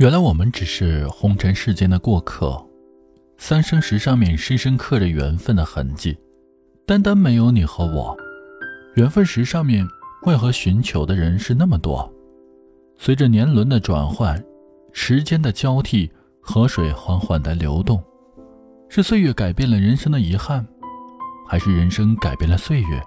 [0.00, 2.58] 原来我们只是红尘世间的过客，
[3.36, 6.16] 三生石上面深深刻着缘分的痕迹，
[6.86, 8.16] 单单没有你和我。
[8.94, 9.86] 缘分石上面
[10.24, 12.10] 为何寻求的人是那么多？
[12.96, 14.42] 随着年轮的转换，
[14.94, 16.10] 时间的交替，
[16.40, 18.02] 河水缓缓的流动，
[18.88, 20.66] 是岁月改变了人生的遗憾，
[21.46, 23.02] 还是人生改变了岁月？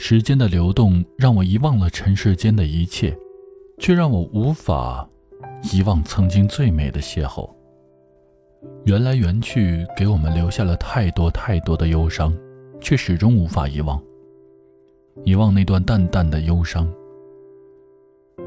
[0.00, 3.16] 时间的流动让我遗忘了尘世间的一切，
[3.78, 5.08] 却让我无法
[5.62, 7.48] 遗忘曾经最美的邂逅。
[8.84, 12.36] 缘来缘去，给我们留下了太多太多的忧伤，
[12.80, 14.00] 却始终无法遗忘。
[15.24, 16.90] 遗忘那段淡淡的忧伤，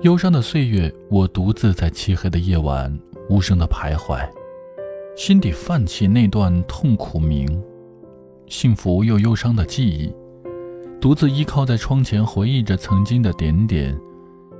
[0.01, 2.99] 忧伤的岁月，我独自在漆黑的夜晚
[3.29, 4.27] 无声的徘徊，
[5.15, 7.47] 心底泛起那段痛苦鸣，
[8.47, 10.11] 幸福又忧伤的记忆，
[10.99, 13.95] 独自依靠在窗前回忆着曾经的点点，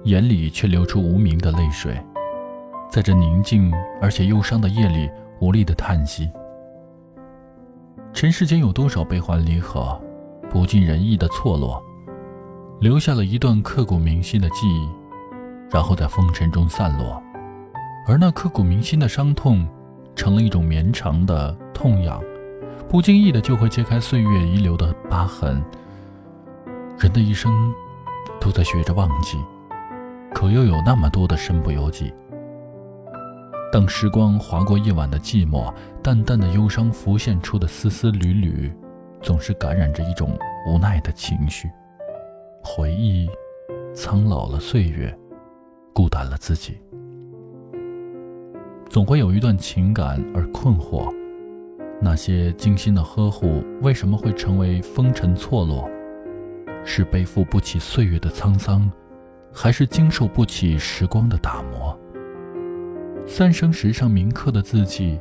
[0.04, 2.00] 眼里却流出无名的泪水，
[2.94, 6.30] 在这宁静而且忧伤的夜里无力的叹息。
[8.14, 10.00] 尘世间有多少悲欢离合，
[10.48, 11.84] 不尽人意的错落。
[12.80, 14.88] 留下了一段刻骨铭心的记忆，
[15.72, 17.20] 然后在风尘中散落，
[18.08, 19.68] 而那刻骨铭心的伤痛，
[20.16, 22.22] 成了一种绵长的痛痒，
[22.88, 25.60] 不经意的就会揭开岁月遗留的疤痕。
[27.00, 27.52] 人的一生，
[28.40, 29.40] 都在学着忘记，
[30.32, 32.14] 可又有那么多的身不由己。
[33.74, 38.72] 当时光划过夜晚的寂寞，淡淡的忧伤浮现出的丝丝缕缕，
[39.20, 41.68] 总是感染着一种无奈的情绪。
[42.64, 43.28] 回忆，
[43.92, 45.12] 苍老了岁月，
[45.92, 46.80] 孤单了自己。
[48.92, 51.12] 总会有一段情感而困惑，
[52.00, 55.90] 那些精心的呵护为什么会成为风尘错落？
[56.86, 58.88] 是背负不起岁月的沧桑，
[59.52, 62.00] 还是经受不起时光的打磨？
[63.26, 65.20] 三生石上铭刻的字迹，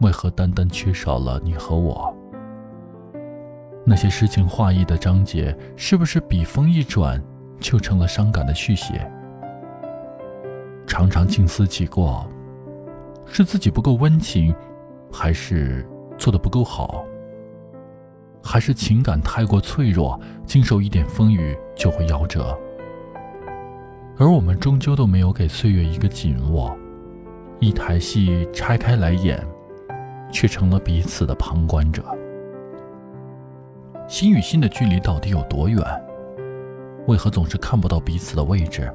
[0.00, 2.14] 为何单单缺少了你和我？
[3.86, 7.22] 那些诗情画意的章节，是不是笔锋一转，
[7.60, 9.10] 就成了伤感的续写？
[10.86, 12.28] 常常静思己过，
[13.24, 14.54] 是自己不够温情，
[15.10, 15.86] 还是
[16.18, 17.04] 做的不够好？
[18.42, 22.58] 还是情感太过脆弱，经受一点风雨就会夭折？
[24.18, 26.76] 而我们终究都没有给岁月一个紧握，
[27.64, 29.42] 一台戏拆开来演，
[30.30, 32.04] 却成了彼此的旁观者。
[34.06, 35.82] 心与心的距离到底有多远？
[37.06, 38.92] 为何总是看不到彼此的位置？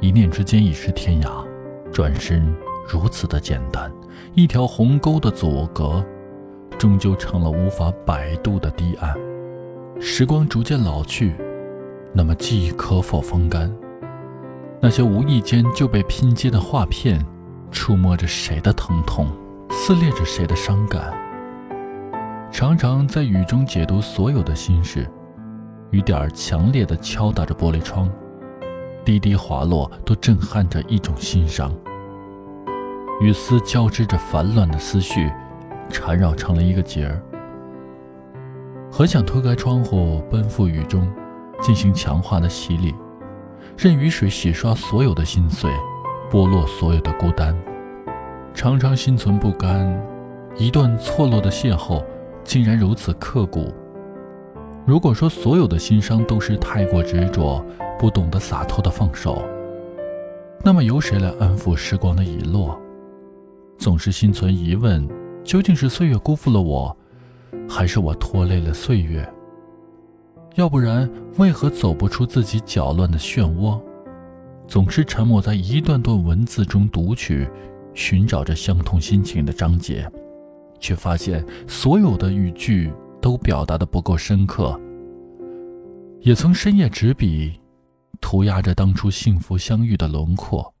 [0.00, 1.44] 一念之间已是天涯，
[1.92, 2.50] 转身
[2.88, 3.92] 如此的简单，
[4.32, 6.02] 一条鸿沟的阻隔，
[6.78, 9.14] 终究成了无法摆渡的堤岸。
[10.00, 11.34] 时光逐渐老去，
[12.14, 13.70] 那么记忆可否风干？
[14.80, 17.22] 那些无意间就被拼接的画片，
[17.74, 19.26] 触摸着谁的疼痛，
[19.68, 21.12] 撕裂着谁的伤感？
[22.52, 25.06] 常常在雨中解读所有的心事，
[25.90, 28.08] 雨点儿强烈的敲打着玻璃窗，
[29.04, 31.70] 滴滴滑落，都震撼着一种心伤。
[33.20, 35.30] 雨丝交织着烦乱的思绪，
[35.90, 37.20] 缠绕成了一个结儿。
[38.90, 41.12] 很想推开窗户，奔赴雨中，
[41.60, 42.94] 进行强化的洗礼，
[43.76, 45.68] 任雨水洗刷所有的心碎，
[46.30, 47.56] 剥落所有的孤单。
[48.52, 50.00] 常常心存不甘，
[50.56, 52.02] 一段错落的邂逅。
[52.44, 53.72] 竟然如此刻骨。
[54.84, 57.64] 如果说所有的心伤都是太过执着，
[57.98, 59.42] 不懂得洒脱的放手，
[60.62, 62.78] 那么由谁来安抚时光的遗落？
[63.78, 65.08] 总是心存疑问：
[65.42, 66.94] 究竟是岁月辜负了我，
[67.66, 69.26] 还是我拖累了岁月？
[70.56, 73.80] 要不然，为何走不出自己搅乱的漩涡？
[74.66, 77.48] 总是沉默在一段段文字中读取，
[77.94, 80.10] 寻找着相同心情的章节。
[80.80, 84.78] 却发现所有的语句都表达的不够深刻。
[86.20, 87.58] 也曾深夜执笔，
[88.20, 90.74] 涂鸦着当初幸福相遇的轮廓，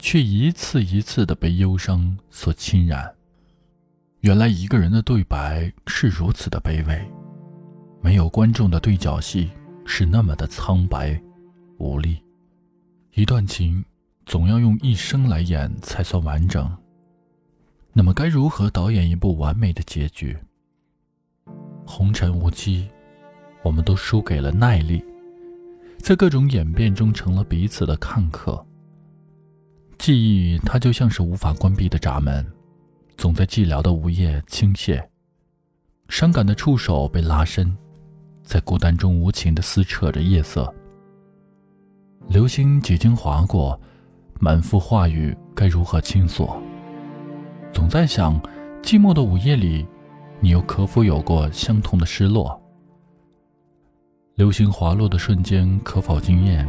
[0.00, 3.08] 却一次一次的被忧伤所侵染。
[4.22, 7.00] 原来一个人的对白是如此的卑微，
[8.00, 9.48] 没有观众的对角戏
[9.86, 11.20] 是那么的苍白
[11.78, 12.20] 无力。
[13.20, 13.84] 一段情
[14.24, 16.74] 总要用一生来演才算完整。
[17.92, 20.34] 那么该如何导演一部完美的结局？
[21.84, 22.88] 红尘无期，
[23.62, 25.04] 我们都输给了耐力，
[25.98, 28.66] 在各种演变中成了彼此的看客。
[29.98, 32.50] 记忆它就像是无法关闭的闸门，
[33.18, 34.98] 总在寂寥的午夜倾泻，
[36.08, 37.76] 伤感的触手被拉伸，
[38.42, 40.74] 在孤单中无情的撕扯着夜色。
[42.28, 43.78] 流星几经划过，
[44.38, 46.48] 满腹话语该如何倾诉？
[47.72, 48.40] 总在想，
[48.82, 49.86] 寂寞的午夜里，
[50.38, 52.60] 你又可否有过相同的失落？
[54.36, 56.66] 流星滑落的瞬间，可否惊艳？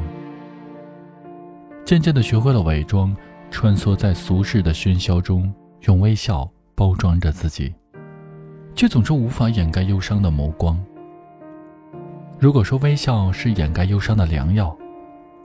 [1.85, 3.15] 渐渐的学会了伪装，
[3.51, 7.73] 穿梭在俗世的喧嚣中，用微笑包装着自己，
[8.73, 10.81] 却总是无法掩盖忧伤的眸光。
[12.39, 14.75] 如果说微笑是掩盖忧伤的良药，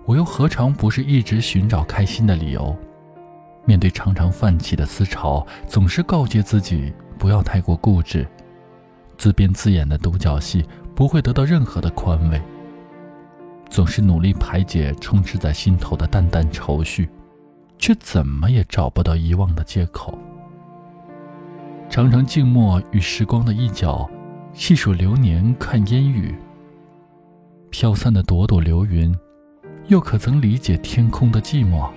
[0.07, 2.75] 我又何尝不是一直寻找开心的理由？
[3.65, 8.25] 面对常常泛起的思潮，总是告诫自己不要太过固执，
[9.19, 10.65] 自编自演的独角戏
[10.95, 12.41] 不会得到任何的宽慰。
[13.69, 17.09] 总是努力排解充斥在心头的淡淡愁绪，
[17.77, 20.17] 却怎么也找不到遗忘的借口。
[21.91, 24.09] 常常静默于时光的一角，
[24.53, 26.33] 细数流年，看烟雨。
[27.71, 29.13] 飘散的朵朵流云，
[29.89, 31.89] 又可曾理解天空的寂寞？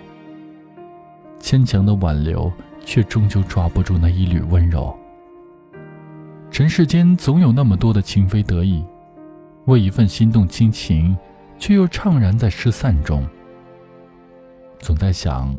[1.39, 2.51] 牵强的挽留，
[2.85, 4.95] 却终究抓不住那一缕温柔。
[6.51, 8.83] 尘世间总有那么多的情非得已，
[9.65, 11.17] 为一份心动亲情，
[11.57, 13.27] 却又怅然在失散中。
[14.79, 15.57] 总在想，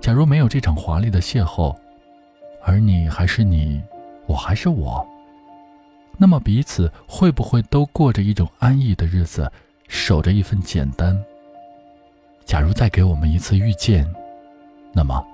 [0.00, 1.76] 假如没有这场华丽的邂逅，
[2.64, 3.80] 而你还是你，
[4.26, 5.06] 我还是我。
[6.18, 9.50] 那么彼此会不会都过着一种安逸的日子，
[9.86, 11.16] 守着一份简单？
[12.50, 14.04] 假如再给我们一次遇见，
[14.92, 15.24] 那么，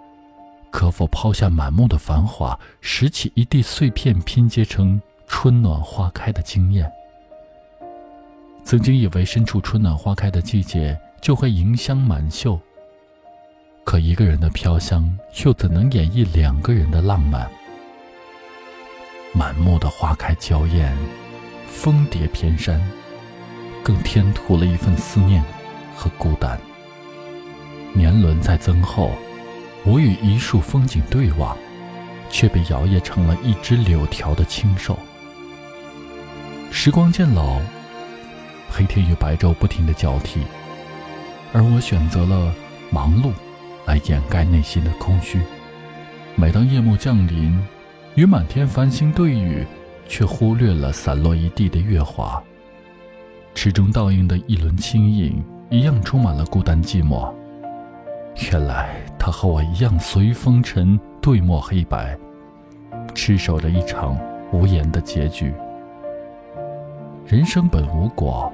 [0.71, 6.93] 可否抛下满目的繁华，拾起一地碎片，拼接成春暖花开的惊艳？
[8.65, 12.61] 曾经以为身处春暖花开的季节就会迎香满袖，
[13.83, 17.51] 可一个人的飘香，又怎能演绎两个人的浪漫？
[19.33, 20.95] 满目的花开娇艳，
[21.67, 22.79] 蜂蝶翩跹，
[23.83, 25.43] 更添涂了一份思念
[25.95, 26.61] 和孤单。
[27.93, 29.13] 年轮在增厚，
[29.85, 31.57] 我与一树风景对望，
[32.31, 34.99] 却被摇曳成了一只柳条的清瘦。
[36.71, 37.61] 时光渐老，
[38.71, 40.41] 黑天与白昼不停的交替，
[41.53, 42.55] 而我选择了
[42.91, 43.33] 忙碌，
[43.87, 45.41] 来掩盖内心的空虚。
[46.35, 47.59] 每当夜幕降临。
[48.17, 49.63] 与满天繁星对语，
[50.09, 52.43] 却忽略了散落一地的月华。
[53.55, 57.31] 池中倒映的一轮清影，一样充满了孤单寂寞。
[58.39, 62.17] 原来他和我一样随风尘，对墨黑白，
[63.15, 64.19] 痴守着一场
[64.53, 65.53] 无言的结局。
[67.27, 68.53] 人生本无果，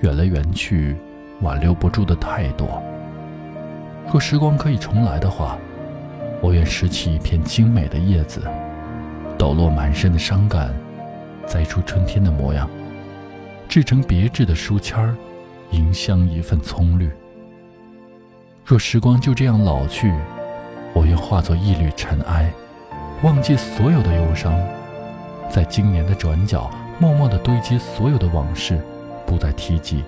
[0.00, 0.96] 缘来缘去，
[1.42, 2.82] 挽留不住的太多。
[4.10, 5.56] 若时光可以重来的话，
[6.42, 8.42] 我愿拾起一片精美的叶子。
[9.38, 10.74] 抖落满身的伤感，
[11.46, 12.68] 栽出春天的模样，
[13.68, 15.14] 制成别致的书签儿，
[15.70, 17.08] 迎香一份葱绿。
[18.70, 20.14] 若时光就这样老去，
[20.92, 22.48] 我愿化作一缕尘埃，
[23.20, 24.56] 忘记所有的忧伤，
[25.50, 26.70] 在今年的转角，
[27.00, 28.80] 默默地堆积所有的往事，
[29.26, 30.04] 不再提及。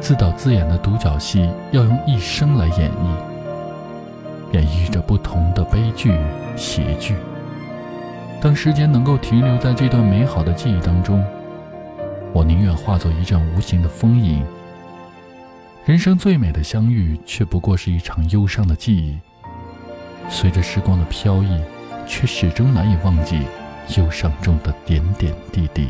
[0.00, 6.18] 自导自演的独角戏，要用一生来演绎，演绎着不同的悲剧、
[6.56, 7.16] 喜剧。
[8.40, 11.22] 当时间能够停留在这段美好的记忆当中，
[12.32, 14.42] 我宁愿化作一阵无形的风影。
[15.86, 19.18] 人生最美的相遇，却不过是一场忧伤的记忆。
[20.28, 21.60] 随着时光的飘逸，
[22.06, 23.40] 却始终难以忘记
[23.96, 25.88] 忧伤中的点点滴滴。